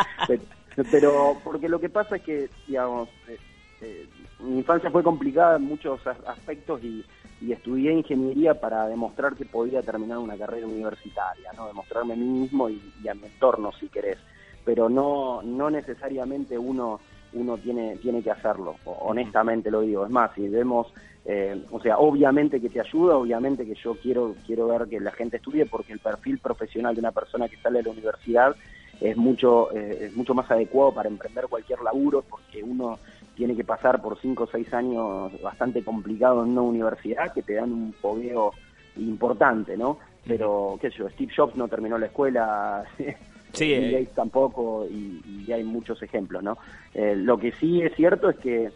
pero 0.91 1.41
porque 1.43 1.69
lo 1.69 1.81
que 1.81 1.89
pasa 1.89 2.17
es 2.17 2.23
que, 2.23 2.51
digamos, 2.67 3.09
eh, 3.29 3.39
eh, 3.81 4.07
mi 4.41 4.59
infancia 4.59 4.91
fue 4.91 5.03
complicada 5.03 5.57
en 5.57 5.63
muchos 5.63 6.01
aspectos 6.07 6.83
y, 6.83 7.05
estudié 7.51 7.93
ingeniería 7.93 8.59
para 8.59 8.89
demostrar 8.89 9.35
que 9.35 9.45
podía 9.45 9.83
terminar 9.83 10.17
una 10.17 10.35
carrera 10.35 10.67
universitaria, 10.67 11.53
¿no? 11.55 11.67
Demostrarme 11.67 12.15
a 12.15 12.17
mí 12.17 12.25
mismo 12.25 12.71
y, 12.71 12.81
a 13.07 13.13
mi 13.13 13.27
entorno, 13.27 13.71
si 13.73 13.89
querés. 13.89 14.17
Pero 14.65 14.89
no, 14.89 15.43
no 15.43 15.69
necesariamente 15.69 16.57
uno 16.57 17.01
uno 17.35 17.59
tiene, 17.59 17.97
tiene 17.97 18.23
que 18.23 18.31
hacerlo, 18.31 18.77
honestamente 18.85 19.71
lo 19.71 19.83
digo. 19.83 20.05
Es 20.05 20.11
más, 20.11 20.31
si 20.35 20.49
vemos, 20.49 20.87
eh, 21.25 21.61
o 21.71 21.81
sea, 21.81 21.99
obviamente 21.99 22.61
que 22.61 22.71
te 22.71 22.81
ayuda, 22.81 23.17
obviamente 23.17 23.67
que 23.67 23.75
yo 23.75 23.97
quiero, 24.01 24.35
quiero 24.47 24.69
ver 24.69 24.89
que 24.89 25.01
la 25.01 25.11
gente 25.11 25.37
estudie 25.37 25.67
porque 25.67 25.93
el 25.93 25.99
perfil 25.99 26.39
profesional 26.39 26.95
de 26.95 27.01
una 27.01 27.13
persona 27.13 27.49
que 27.49 27.57
sale 27.57 27.79
de 27.79 27.85
la 27.85 27.91
universidad 27.91 28.55
es 29.01 29.17
mucho, 29.17 29.73
eh, 29.73 30.07
es 30.07 30.17
mucho 30.17 30.35
más 30.35 30.51
adecuado 30.51 30.93
para 30.93 31.09
emprender 31.09 31.47
cualquier 31.49 31.81
laburo 31.83 32.23
porque 32.23 32.63
uno 32.63 32.99
tiene 33.35 33.57
que 33.57 33.65
pasar 33.65 34.01
por 34.01 34.21
cinco 34.21 34.45
o 34.45 34.47
seis 34.47 34.73
años 34.73 35.33
bastante 35.43 35.83
complicados 35.83 36.45
en 36.47 36.53
una 36.53 36.63
universidad 36.63 37.33
que 37.33 37.43
te 37.43 37.55
dan 37.55 37.73
un 37.73 37.93
fogueo 37.95 38.53
importante, 38.97 39.77
¿no? 39.77 39.99
Pero, 40.27 40.79
qué 40.81 40.91
sé 40.91 40.99
yo, 40.99 41.11
Steve 41.11 41.33
Jobs 41.35 41.57
no 41.57 41.69
terminó 41.69 41.99
la 41.99 42.07
escuela, 42.07 42.85
sí, 43.53 43.65
y 43.73 43.73
eh. 43.73 44.09
tampoco, 44.15 44.87
y, 44.89 45.51
hay 45.53 45.65
muchos 45.65 46.03
ejemplos, 46.03 46.43
¿no? 46.43 46.59
Eh, 46.95 47.15
lo 47.17 47.39
que 47.39 47.53
sí 47.53 47.83
es 47.83 47.95
cierto 47.95 48.31
es 48.31 48.37
que 48.37 48.71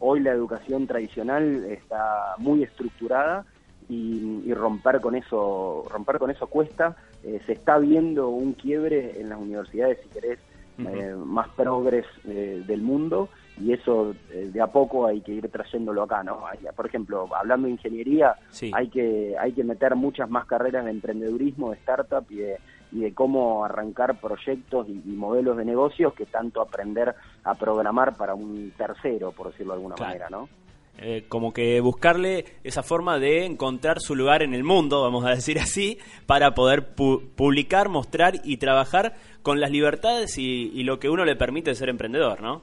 hoy 0.00 0.20
la 0.20 0.32
educación 0.32 0.86
tradicional 0.86 1.64
está 1.70 2.34
muy 2.36 2.62
estructurada 2.62 3.46
y, 3.88 4.52
romper 4.52 5.00
con 5.00 5.14
eso 5.14 5.84
romper 5.90 6.18
con 6.18 6.30
eso 6.30 6.46
cuesta 6.46 6.96
eh, 7.24 7.40
se 7.46 7.52
está 7.52 7.78
viendo 7.78 8.28
un 8.28 8.52
quiebre 8.52 9.20
en 9.20 9.28
las 9.28 9.38
universidades 9.38 9.98
si 10.02 10.08
querés 10.08 10.38
eh, 10.78 11.14
más 11.24 11.48
progres 11.50 12.04
eh, 12.26 12.62
del 12.66 12.82
mundo 12.82 13.28
y 13.60 13.72
eso 13.72 14.14
de 14.32 14.60
a 14.60 14.66
poco 14.66 15.06
hay 15.06 15.20
que 15.20 15.32
ir 15.32 15.48
trayéndolo 15.48 16.02
acá 16.02 16.24
no 16.24 16.42
por 16.74 16.86
ejemplo 16.86 17.28
hablando 17.32 17.66
de 17.66 17.74
ingeniería 17.74 18.34
hay 18.72 18.88
que 18.88 19.36
hay 19.38 19.52
que 19.52 19.62
meter 19.62 19.94
muchas 19.94 20.28
más 20.28 20.46
carreras 20.46 20.84
de 20.84 20.90
emprendedurismo 20.90 21.70
de 21.70 21.76
startup 21.76 22.26
y 22.28 22.36
de 22.36 22.58
y 22.94 23.00
de 23.00 23.12
cómo 23.12 23.64
arrancar 23.64 24.20
proyectos 24.20 24.88
y, 24.88 25.10
modelos 25.10 25.56
de 25.56 25.64
negocios 25.64 26.14
que 26.14 26.26
tanto 26.26 26.60
aprender 26.60 27.14
a 27.42 27.54
programar 27.54 28.16
para 28.16 28.34
un 28.34 28.72
tercero, 28.76 29.32
por 29.32 29.50
decirlo 29.50 29.72
de 29.72 29.78
alguna 29.78 29.96
manera, 29.96 30.28
¿no? 30.30 30.48
Eh, 30.96 31.24
como 31.28 31.52
que 31.52 31.80
buscarle 31.80 32.44
esa 32.62 32.84
forma 32.84 33.18
de 33.18 33.44
encontrar 33.44 33.98
su 33.98 34.14
lugar 34.14 34.42
en 34.42 34.54
el 34.54 34.62
mundo, 34.62 35.02
vamos 35.02 35.24
a 35.24 35.30
decir 35.30 35.58
así, 35.58 35.98
para 36.26 36.54
poder 36.54 36.94
publicar, 36.94 37.88
mostrar 37.88 38.34
y 38.44 38.58
trabajar 38.58 39.14
con 39.42 39.60
las 39.60 39.72
libertades 39.72 40.38
y, 40.38 40.82
lo 40.84 41.00
que 41.00 41.10
uno 41.10 41.24
le 41.24 41.34
permite 41.34 41.74
ser 41.74 41.88
emprendedor, 41.88 42.40
¿no? 42.40 42.62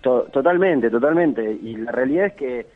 totalmente, 0.00 0.88
totalmente. 0.88 1.52
Y 1.62 1.76
la 1.76 1.92
realidad 1.92 2.26
es 2.26 2.32
que, 2.32 2.66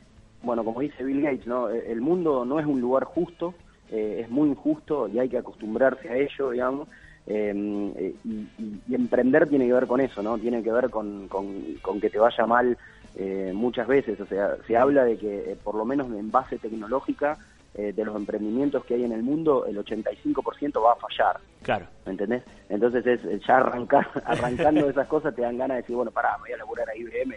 bueno, 0.43 0.65
como 0.65 0.81
dice 0.81 1.03
Bill 1.03 1.23
Gates, 1.23 1.47
¿no? 1.47 1.71
E, 1.71 1.91
el 1.91 2.03
mundo 2.03 2.45
no 2.45 2.61
es 2.61 2.67
un 2.67 2.79
lugar 2.79 3.05
justo, 3.05 3.55
eh, 3.91 4.21
es 4.23 4.31
muy 4.31 4.51
injusto 4.51 5.09
y 5.09 5.19
hay 5.19 5.31
que 5.31 5.39
acostumbrarse 5.39 6.11
a 6.11 6.17
ello, 6.17 6.51
digamos. 6.51 6.89
Em, 7.27 7.93
eh, 7.97 8.15
y, 8.25 8.95
emprender 8.95 9.49
tiene 9.49 9.67
que 9.67 9.73
ver 9.73 9.87
con 9.87 10.01
eso, 10.01 10.23
¿no? 10.23 10.37
Tiene 10.37 10.63
que 10.63 10.73
ver 10.73 10.91
con, 10.91 11.27
con 11.29 12.01
que 12.01 12.11
te 12.11 12.19
vaya 12.19 12.45
mal 12.45 12.77
eh, 13.17 13.53
muchas 13.55 13.87
veces. 13.87 14.21
O 14.21 14.27
sea, 14.27 14.57
se 14.67 14.77
habla 14.77 15.05
de 15.05 15.17
que 15.19 15.53
eh, 15.53 15.57
por 15.63 15.75
lo 15.75 15.85
menos 15.85 16.09
en 16.09 16.31
base 16.31 16.59
tecnológica 16.59 17.39
eh, 17.75 17.93
de 17.93 18.05
los 18.05 18.17
emprendimientos 18.17 18.85
que 18.85 18.95
hay 18.95 19.05
en 19.05 19.13
el 19.13 19.23
mundo, 19.23 19.65
el 19.67 19.79
85% 19.79 20.85
va 20.85 20.93
a 20.93 20.97
fallar. 20.97 21.41
Claro. 21.63 21.87
¿Me 22.05 22.13
entendés? 22.13 22.43
Entonces, 22.69 23.07
es, 23.07 23.47
ya 23.47 23.59
arrancar, 23.59 24.09
arrancando 24.25 24.89
esas 24.89 25.07
cosas 25.07 25.35
te 25.35 25.43
dan 25.43 25.59
ganas 25.59 25.77
de 25.77 25.83
decir, 25.83 25.97
bueno, 25.97 26.11
pará, 26.11 26.37
me 26.39 26.43
voy 26.43 26.53
a 26.53 26.57
laburar 26.57 26.89
a 26.89 26.97
IBM 26.97 27.35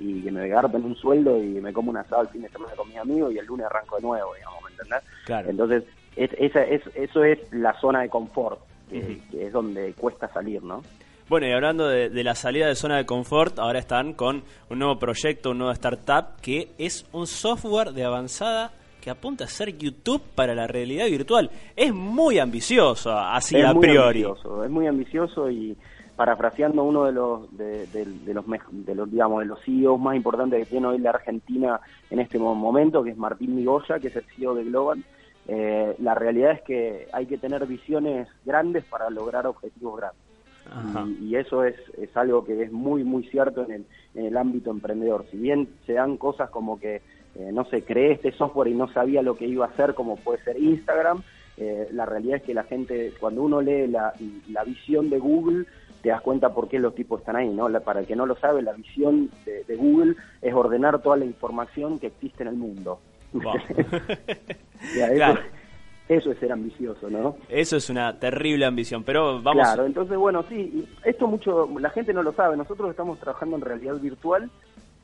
y, 0.00 0.22
que 0.22 0.30
me 0.30 0.46
en 0.48 0.84
un 0.84 0.96
sueldo 0.96 1.42
y 1.42 1.60
me 1.60 1.72
como 1.72 1.90
un 1.90 1.96
asado 1.96 2.22
el 2.22 2.28
fin 2.28 2.42
de 2.42 2.48
semana 2.48 2.74
con 2.74 2.88
mis 2.88 2.98
amigos 2.98 3.32
y 3.32 3.38
el 3.38 3.46
lunes 3.46 3.66
arranco 3.66 3.96
de 3.96 4.02
nuevo, 4.02 4.34
digamos, 4.34 4.62
¿me 4.64 4.70
entendés? 4.70 5.02
Claro. 5.24 5.50
Entonces, 5.50 5.84
es, 6.16 6.30
esa, 6.38 6.62
es, 6.64 6.82
eso 6.94 7.22
es 7.24 7.38
la 7.52 7.78
zona 7.80 8.00
de 8.00 8.08
confort, 8.08 8.60
que, 8.90 9.20
es 9.32 9.52
donde 9.52 9.92
cuesta 9.94 10.28
salir, 10.28 10.62
¿no? 10.62 10.82
Bueno, 11.28 11.46
y 11.46 11.52
hablando 11.52 11.86
de, 11.88 12.08
de, 12.08 12.24
la 12.24 12.34
salida 12.34 12.68
de 12.68 12.74
zona 12.74 12.96
de 12.96 13.04
confort, 13.04 13.58
ahora 13.58 13.78
están 13.78 14.14
con 14.14 14.42
un 14.70 14.78
nuevo 14.78 14.98
proyecto, 14.98 15.50
un 15.50 15.58
nuevo 15.58 15.72
startup, 15.72 16.40
que 16.40 16.70
es 16.78 17.06
un 17.12 17.26
software 17.26 17.92
de 17.92 18.04
avanzada 18.04 18.72
que 19.00 19.10
apunta 19.10 19.44
a 19.44 19.46
ser 19.46 19.76
YouTube 19.76 20.22
para 20.34 20.54
la 20.54 20.66
realidad 20.66 21.06
virtual. 21.06 21.50
Es 21.76 21.92
muy 21.92 22.38
ambicioso, 22.38 23.12
así 23.12 23.60
a 23.60 23.74
priori. 23.74 24.24
es 24.24 24.70
muy 24.70 24.86
ambicioso 24.86 25.50
y 25.50 25.76
parafraseando 26.16 26.82
uno 26.82 27.04
de 27.04 27.12
los 27.12 27.56
de, 27.56 27.86
los 28.26 28.44
de 28.70 28.94
los 28.94 29.10
digamos 29.10 29.40
de 29.40 29.46
los 29.46 29.60
CEOs 29.64 30.00
más 30.00 30.16
importantes 30.16 30.58
que 30.60 30.70
tiene 30.70 30.88
hoy 30.88 30.98
la 30.98 31.10
Argentina 31.10 31.80
en 32.10 32.18
este 32.18 32.38
momento, 32.38 33.04
que 33.04 33.10
es 33.10 33.16
Martín 33.16 33.54
Migoya, 33.54 34.00
que 34.00 34.08
es 34.08 34.16
el 34.16 34.24
CEO 34.34 34.54
de 34.54 34.64
Global. 34.64 35.04
Eh, 35.46 35.94
la 36.00 36.14
realidad 36.14 36.52
es 36.52 36.62
que 36.62 37.06
hay 37.12 37.26
que 37.26 37.38
tener 37.38 37.66
visiones 37.66 38.28
grandes 38.44 38.84
para 38.84 39.08
lograr 39.10 39.46
objetivos 39.46 39.96
grandes. 39.96 40.27
Y, 41.20 41.36
eso 41.36 41.64
es, 41.64 41.76
es 41.96 42.14
algo 42.16 42.44
que 42.44 42.62
es 42.62 42.72
muy, 42.72 43.02
muy 43.04 43.24
cierto 43.28 43.64
en 43.64 43.72
el, 43.72 43.86
en 44.14 44.26
el 44.26 44.36
ámbito 44.36 44.70
emprendedor. 44.70 45.24
Si 45.30 45.36
bien 45.36 45.68
se 45.86 45.94
dan 45.94 46.16
cosas 46.18 46.50
como 46.50 46.78
que 46.78 47.00
eh, 47.38 47.52
no 47.52 47.64
sé, 47.66 47.82
creé 47.82 48.12
este 48.12 48.32
software 48.32 48.68
y 48.68 48.74
no 48.74 48.88
sabía 48.92 49.22
lo 49.22 49.36
que 49.36 49.46
iba 49.46 49.66
a 49.66 49.68
hacer, 49.68 49.94
como 49.94 50.16
puede 50.16 50.42
ser 50.42 50.58
Instagram. 50.58 51.22
Eh, 51.56 51.88
la 51.92 52.04
realidad 52.04 52.38
es 52.38 52.42
que 52.42 52.54
la 52.54 52.64
gente, 52.64 53.12
cuando 53.20 53.42
uno 53.42 53.60
lee 53.60 53.86
la, 53.86 54.12
visión 54.64 55.08
de 55.08 55.18
Google, 55.18 55.66
te 56.02 56.08
das 56.08 56.20
cuenta 56.20 56.52
por 56.52 56.68
qué 56.68 56.78
los 56.80 56.94
tipos 56.94 57.20
están 57.20 57.36
ahí, 57.36 57.48
¿no? 57.48 57.68
para 57.80 58.00
el 58.00 58.06
que 58.06 58.16
no 58.16 58.26
lo 58.26 58.36
sabe, 58.36 58.62
la 58.62 58.72
visión 58.72 59.30
de, 59.44 59.76
Google 59.76 60.16
es 60.42 60.54
ordenar 60.54 61.00
toda 61.00 61.16
la 61.16 61.24
información 61.24 61.98
que 61.98 62.08
existe 62.08 62.42
en 62.42 62.48
el 62.48 62.56
mundo. 62.56 63.00
eso, 66.08 66.32
es 66.32 66.38
ser 66.38 66.52
ambicioso, 66.52 67.10
¿no? 67.10 67.36
Eso 67.48 67.76
es 67.76 67.90
una 67.90 68.18
terrible 68.18 68.64
ambición, 68.64 69.04
pero 69.04 69.42
vamos... 69.42 69.62
Claro, 69.62 69.84
entonces, 69.84 70.16
bueno, 70.16 70.42
sí, 70.48 70.86
esto 71.04 71.26
mucho, 71.26 71.68
la 71.78 71.90
gente 71.90 72.14
no 72.14 72.22
lo 72.22 72.32
sabe, 72.32 72.56
nosotros 72.56 72.90
estamos 72.90 73.18
trabajando 73.18 73.56
en 73.56 73.62
realidad 73.62 73.96
virtual 73.96 74.50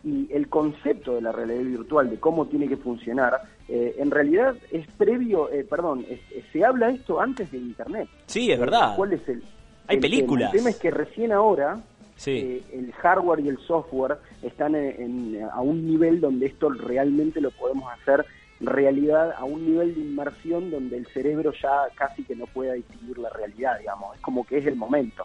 y 0.02 0.28
el 0.32 0.48
concepto 0.48 1.14
de 1.14 1.22
la 1.22 1.32
realidad 1.32 1.62
virtual, 1.62 2.10
de 2.10 2.18
cómo 2.18 2.46
tiene 2.46 2.68
que 2.68 2.76
funcionar, 2.76 3.40
eh, 3.68 3.96
en 3.98 4.10
realidad 4.10 4.54
es 4.70 4.86
previo, 4.98 5.50
eh, 5.50 5.64
perdón, 5.68 6.06
se 6.52 6.64
habla 6.64 6.90
esto 6.90 7.20
antes 7.20 7.50
de 7.50 7.58
Internet. 7.58 8.08
Sí, 8.26 8.50
es 8.50 8.58
verdad. 8.58 8.96
¿Cuál 8.96 9.14
es 9.14 9.28
el, 9.28 9.42
Hay 9.86 9.98
películas. 9.98 10.52
El, 10.52 10.58
tema 10.58 10.70
es 10.70 10.76
que 10.76 10.90
recién 10.90 11.32
ahora 11.32 11.78
eh, 12.26 12.62
el 12.72 12.92
hardware 12.92 13.40
y 13.40 13.48
el 13.48 13.58
software 13.58 14.18
están 14.42 14.74
a 14.74 15.60
un 15.60 15.86
nivel 15.86 16.20
donde 16.20 16.46
esto 16.46 16.68
realmente 16.70 17.40
lo 17.40 17.50
podemos 17.50 17.90
hacer 17.92 18.24
realidad 18.60 19.32
a 19.36 19.44
un 19.44 19.66
nivel 19.66 19.94
de 19.94 20.00
inmersión 20.00 20.70
donde 20.70 20.96
el 20.96 21.06
cerebro 21.08 21.52
ya 21.60 21.88
casi 21.94 22.22
que 22.24 22.36
no 22.36 22.46
pueda 22.46 22.74
distinguir 22.74 23.18
la 23.18 23.30
realidad, 23.30 23.78
digamos. 23.78 24.14
Es 24.14 24.22
como 24.22 24.44
que 24.44 24.58
es 24.58 24.66
el 24.66 24.76
momento. 24.76 25.24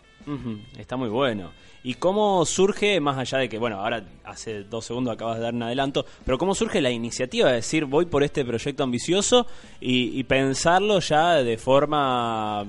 Está 0.78 0.96
muy 0.96 1.10
bueno. 1.10 1.52
¿Y 1.82 1.96
cómo 1.96 2.46
surge, 2.46 3.00
más 3.00 3.18
allá 3.18 3.40
de 3.40 3.50
que, 3.50 3.58
bueno, 3.58 3.80
ahora 3.80 4.04
hace 4.26 4.64
dos 4.64 4.86
segundos 4.86 5.14
acabas 5.14 5.38
de 5.38 5.44
dar 5.44 5.54
un 5.54 5.64
adelanto, 5.64 6.06
pero 6.26 6.38
cómo 6.38 6.54
surge 6.54 6.82
la 6.82 6.92
iniciativa 6.92 7.50
de 7.50 7.56
decir 7.56 7.86
voy 7.86 8.06
por 8.06 8.24
este 8.24 8.44
proyecto 8.44 8.84
ambicioso 8.84 9.48
y, 9.80 10.24
pensarlo 10.26 11.00
ya 11.00 11.36
de 11.36 11.58
forma 11.58 12.66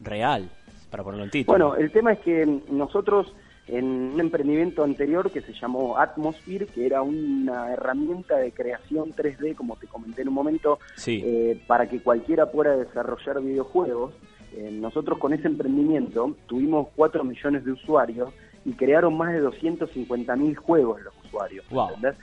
real, 0.00 0.48
para 0.90 1.04
ponerlo 1.04 1.24
en 1.24 1.30
título? 1.30 1.58
Bueno, 1.58 1.76
el 1.76 1.92
tema 1.92 2.12
es 2.12 2.20
que 2.20 2.60
nosotros 2.70 3.32
en 3.68 3.84
un 3.84 4.20
emprendimiento 4.20 4.84
anterior 4.84 5.30
que 5.30 5.40
se 5.42 5.52
llamó 5.52 5.98
Atmosphere, 5.98 6.66
que 6.66 6.86
era 6.86 7.02
una 7.02 7.72
herramienta 7.72 8.36
de 8.36 8.52
creación 8.52 9.12
3D, 9.12 9.56
como 9.56 9.76
te 9.76 9.86
comenté 9.86 10.22
en 10.22 10.28
un 10.28 10.34
momento, 10.34 10.78
eh, 11.06 11.60
para 11.66 11.88
que 11.88 12.00
cualquiera 12.00 12.46
pueda 12.46 12.76
desarrollar 12.76 13.42
videojuegos. 13.42 14.14
Eh, 14.56 14.70
nosotros 14.72 15.18
con 15.18 15.32
ese 15.32 15.48
emprendimiento 15.48 16.36
tuvimos 16.46 16.88
4 16.94 17.24
millones 17.24 17.64
de 17.64 17.72
usuarios 17.72 18.32
y 18.64 18.72
crearon 18.72 19.16
más 19.16 19.32
de 19.32 19.40
250 19.40 20.36
mil 20.36 20.56
juegos 20.56 21.00
los 21.02 21.14
usuarios. 21.24 21.64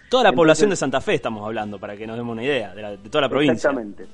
Toda 0.09 0.23
la 0.23 0.33
población 0.33 0.69
de 0.69 0.75
Santa 0.75 1.01
Fe 1.01 1.15
estamos 1.15 1.45
hablando, 1.45 1.77
para 1.77 1.95
que 1.95 2.07
nos 2.07 2.17
demos 2.17 2.33
una 2.33 2.43
idea, 2.43 2.73
de, 2.73 2.97
toda 3.09 3.21
la 3.21 3.29
provincia. 3.29 3.53
Exactamente. 3.53 4.05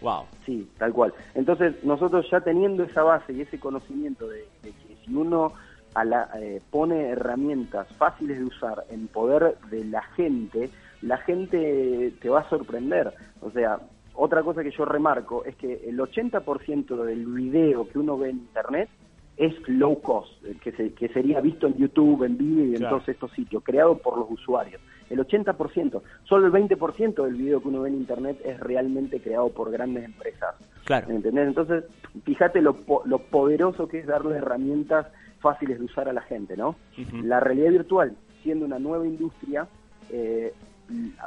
Wow. 0.00 0.24
Sí, 0.44 0.68
tal 0.76 0.92
cual. 0.92 1.14
Entonces, 1.34 1.82
nosotros 1.82 2.26
ya 2.30 2.40
teniendo 2.40 2.82
esa 2.84 3.02
base 3.02 3.32
y 3.32 3.40
ese 3.40 3.58
conocimiento 3.58 4.28
de, 4.28 4.46
que 4.62 4.72
si 5.04 5.14
uno 5.14 5.52
a 5.94 6.04
la, 6.04 6.28
eh, 6.36 6.60
pone 6.70 7.08
herramientas 7.08 7.88
fáciles 7.96 8.38
de 8.38 8.44
usar 8.44 8.84
en 8.90 9.08
poder 9.08 9.56
de 9.70 9.84
la 9.84 10.02
gente, 10.02 10.70
la 11.02 11.18
gente 11.18 12.12
te 12.20 12.28
va 12.28 12.40
a 12.40 12.48
sorprender. 12.48 13.12
O 13.40 13.50
sea, 13.50 13.78
otra 14.14 14.42
cosa 14.42 14.62
que 14.62 14.70
yo 14.70 14.84
remarco 14.84 15.44
es 15.44 15.56
que 15.56 15.88
el 15.88 15.98
80% 15.98 17.04
del 17.04 17.26
video 17.26 17.88
que 17.88 17.98
uno 17.98 18.18
ve 18.18 18.30
en 18.30 18.36
Internet 18.36 18.88
es 19.36 19.52
low 19.68 20.00
cost, 20.00 20.30
que, 20.62 20.92
que 20.92 21.08
sería 21.08 21.40
visto 21.40 21.66
en 21.66 21.74
YouTube, 21.74 22.22
en 22.24 22.38
video 22.38 22.66
y 22.66 22.76
en 22.76 22.88
todos 22.88 23.08
estos 23.08 23.32
sitios, 23.32 23.64
creado 23.64 23.98
por 23.98 24.16
los 24.16 24.30
usuarios. 24.30 24.80
El 25.10 25.18
80%, 25.18 26.00
solo 26.24 26.46
el 26.46 26.52
20% 26.52 27.24
del 27.24 27.34
video 27.34 27.60
que 27.60 27.68
uno 27.68 27.82
ve 27.82 27.88
en 27.88 27.96
Internet 27.96 28.40
es 28.44 28.58
realmente 28.60 29.20
creado 29.20 29.48
por 29.50 29.70
grandes 29.70 30.04
empresas. 30.04 30.54
Claro. 30.84 31.10
¿Entendés? 31.10 31.48
Entonces, 31.48 31.84
fíjate 32.24 32.62
lo, 32.62 32.76
lo 33.04 33.18
poderoso 33.18 33.88
que 33.88 33.98
es 33.98 34.06
darle 34.06 34.36
herramientas 34.36 35.08
fáciles 35.44 35.78
de 35.78 35.84
usar 35.84 36.08
a 36.08 36.14
la 36.14 36.22
gente, 36.22 36.56
¿no? 36.56 36.74
La 37.22 37.38
realidad 37.38 37.70
virtual, 37.70 38.16
siendo 38.42 38.64
una 38.64 38.78
nueva 38.78 39.06
industria, 39.06 39.68
eh, 40.08 40.54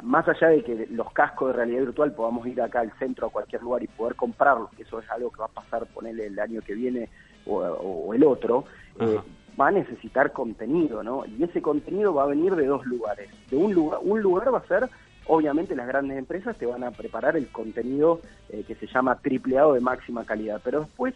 más 0.02 0.26
allá 0.28 0.48
de 0.48 0.64
que 0.64 0.88
los 0.90 1.12
cascos 1.12 1.48
de 1.48 1.54
realidad 1.54 1.82
virtual 1.82 2.12
podamos 2.12 2.44
ir 2.48 2.60
acá 2.60 2.80
al 2.80 2.90
centro, 2.98 3.28
a 3.28 3.30
cualquier 3.30 3.62
lugar 3.62 3.84
y 3.84 3.86
poder 3.86 4.16
comprarlos, 4.16 4.70
que 4.70 4.82
eso 4.82 4.98
es 4.98 5.08
algo 5.08 5.30
que 5.30 5.38
va 5.38 5.46
a 5.46 5.60
pasar, 5.60 5.86
ponerle 5.86 6.26
el 6.26 6.38
año 6.40 6.60
que 6.62 6.74
viene 6.74 7.08
o, 7.46 8.12
el 8.12 8.24
otro, 8.24 8.64
eh, 9.00 9.20
va 9.58 9.68
a 9.68 9.70
necesitar 9.70 10.32
contenido, 10.32 11.02
¿no? 11.04 11.24
Y 11.26 11.44
ese 11.44 11.62
contenido 11.62 12.12
va 12.12 12.24
a 12.24 12.26
venir 12.26 12.56
de 12.56 12.66
dos 12.66 12.84
lugares. 12.86 13.30
De 13.50 13.56
un 13.56 13.72
lugar, 13.72 14.00
un 14.02 14.20
lugar 14.20 14.52
va 14.52 14.58
a 14.58 14.66
ser, 14.66 14.88
obviamente 15.26 15.76
las 15.76 15.86
grandes 15.86 16.18
empresas 16.18 16.58
te 16.58 16.66
van 16.66 16.82
a 16.82 16.90
preparar 16.90 17.36
el 17.36 17.48
contenido 17.48 18.20
eh, 18.50 18.64
que 18.66 18.74
se 18.74 18.88
llama 18.88 19.20
tripleado 19.20 19.74
de 19.74 19.80
máxima 19.80 20.24
calidad, 20.24 20.60
pero 20.62 20.80
después 20.80 21.14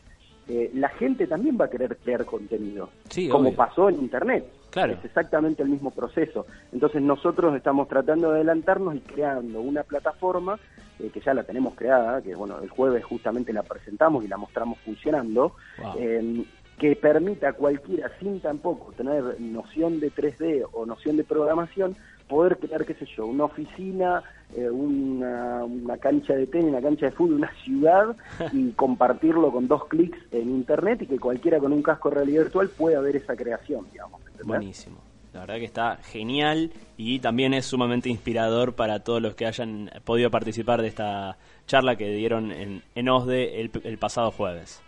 eh, 0.49 0.70
la 0.75 0.88
gente 0.88 1.26
también 1.26 1.56
va 1.61 1.66
a 1.66 1.70
querer 1.70 1.96
crear 1.96 2.25
contenido, 2.25 2.90
como 3.30 3.54
pasó 3.54 3.88
en 3.88 3.96
Internet. 3.96 4.46
Claro. 4.70 4.94
Es 4.94 5.04
exactamente 5.04 5.62
el 5.62 5.68
mismo 5.68 5.90
proceso. 5.90 6.46
Entonces 6.72 7.02
nosotros 7.02 7.54
estamos 7.54 7.88
tratando 7.88 8.30
de 8.30 8.37
adelantarnos 8.37 8.96
y 8.96 9.00
creando 9.00 9.61
una 9.61 9.82
plataforma 9.82 10.58
eh, 10.99 11.11
que 11.12 11.20
ya 11.20 11.34
la 11.34 11.44
tenemos 11.44 11.75
creada, 11.75 12.22
que 12.22 12.34
bueno, 12.34 12.58
el 12.62 12.70
jueves 12.70 13.04
justamente 13.04 13.52
la 13.52 13.62
presentamos 13.62 14.25
y 14.25 14.28
la 14.28 14.37
mostramos 14.37 14.78
funcionando, 14.80 15.52
em, 15.99 16.44
que 16.78 16.96
permita 16.96 17.50
a 17.50 17.52
cualquiera, 17.52 18.11
sin 18.18 18.40
tampoco 18.40 18.92
tener 18.92 19.40
noción 19.40 20.00
de 20.00 20.11
3D 20.11 20.64
o 20.72 20.87
noción 20.87 21.16
de 21.16 21.25
programación, 21.25 21.96
poder 22.33 22.57
crear, 22.57 22.87
qué 22.87 22.95
sé 22.95 23.07
yo, 23.15 23.27
una 23.27 23.45
oficina, 23.45 24.23
eh, 24.57 24.71
una, 24.71 25.65
una, 25.65 25.99
cancha 25.99 26.33
de 26.35 26.47
tenis, 26.47 26.71
una 26.71 26.81
cancha 26.81 27.07
de 27.07 27.12
fútbol, 27.12 27.37
una 27.37 27.53
ciudad 27.62 28.17
y 28.53 28.71
compartirlo 28.73 29.53
con 29.53 29.69
dos 29.69 29.87
clics 29.89 30.19
en 30.31 30.49
internet 30.49 31.03
y 31.03 31.07
que 31.07 31.19
cualquiera 31.19 31.59
con 31.59 31.73
un 31.73 31.83
casco 31.83 32.09
de 32.09 32.17
realidad 32.17 32.45
virtual 32.45 32.71
pueda 32.71 33.01
ver 33.01 33.17
esa 33.17 33.37
creación, 33.37 33.87
digamos. 33.93 34.23
Buenísimo. 34.45 34.97
La 35.35 35.41
verdad 35.41 35.57
que 35.57 35.65
está 35.65 35.97
genial 35.97 36.73
y 36.97 37.19
también 37.21 37.53
es 37.55 37.67
sumamente 37.67 38.09
inspirador 38.09 38.75
para 38.75 39.01
todos 39.01 39.21
los 39.21 39.35
que 39.35 39.47
hayan 39.47 39.91
podido 40.05 40.31
participar 40.31 40.81
de 40.83 40.89
esta 40.89 41.37
charla 41.67 41.97
que 41.97 42.09
dieron 42.12 42.51
en, 42.51 42.83
en 42.95 43.09
OSDE 43.09 43.61
el, 43.61 43.71
el 43.85 43.99
pasado 43.99 44.31
jueves. 44.31 44.83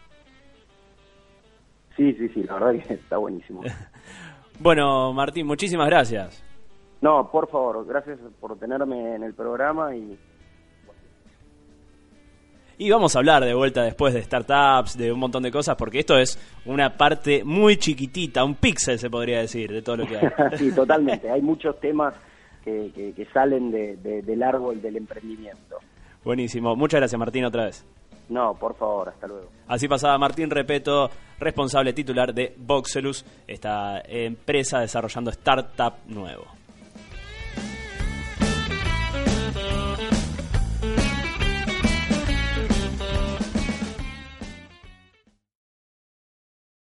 Sí, 1.97 2.13
sí, 2.15 2.29
sí, 2.29 2.43
la 2.43 2.55
verdad 2.55 2.87
que 2.87 2.95
está 2.95 3.17
buenísimo. 3.17 3.63
bueno, 4.61 5.13
Martín, 5.13 5.47
muchísimas 5.47 5.87
gracias. 5.87 6.44
No, 7.05 7.31
por 7.31 7.49
favor, 7.51 7.85
gracias 7.85 8.19
por 8.41 8.59
tenerme 8.59 9.17
en 9.17 9.25
el 9.25 9.35
programa 9.35 9.95
y... 9.95 10.19
Y 12.79 12.91
vamos 12.91 13.15
a 13.15 13.19
hablar 13.19 13.45
de 13.45 13.53
vuelta 13.53 13.83
después 13.83 14.15
de 14.15 14.23
startups, 14.23 14.97
de 14.97 15.13
un 15.13 15.19
montón 15.19 15.43
de 15.43 15.51
cosas, 15.51 15.77
porque 15.77 15.99
esto 15.99 16.17
es 16.17 16.39
una 16.65 16.97
parte 16.97 17.45
muy 17.45 17.77
chiquitita, 17.77 18.43
un 18.43 18.55
píxel 18.55 18.99
se 18.99 19.11
podría 19.11 19.41
decir, 19.41 19.71
de 19.71 19.83
todo 19.83 19.99
lo 19.99 20.07
que 20.07 20.17
hay. 20.17 20.31
sí, 20.57 20.75
totalmente. 20.75 21.31
Hay 21.31 21.43
muchos 21.43 21.79
temas 21.79 22.15
que, 22.65 22.91
que, 23.15 23.27
salen 23.35 23.71
de, 23.71 23.97
del 24.23 24.43
árbol 24.43 24.81
del 24.81 24.97
emprendimiento. 24.97 25.77
Buenísimo. 26.25 26.75
Muchas 26.75 27.01
gracias, 27.01 27.19
Martín, 27.19 27.45
otra 27.45 27.67
vez. 27.67 27.87
No, 28.31 28.55
por 28.55 28.75
favor, 28.77 29.11
hasta 29.11 29.27
luego. 29.27 29.51
Así 29.69 29.89
pasaba 29.89 30.17
Martín 30.17 30.49
Repeto, 30.49 31.11
responsable 31.39 31.93
titular 31.93 32.33
de 32.33 32.55
Voxelus, 32.57 33.27
esta 33.47 34.01
empresa 34.07 34.81
desarrollando 34.81 35.31
startup 35.31 35.97
nuevo. 36.07 36.64